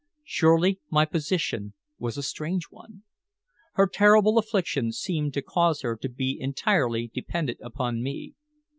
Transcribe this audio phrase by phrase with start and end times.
[0.25, 3.03] Surely my position was a strange one.
[3.73, 8.33] Her terrible affliction seemed to cause her to be entirely dependent upon me.